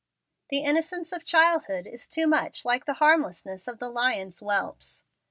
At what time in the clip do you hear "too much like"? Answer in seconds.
2.07-2.85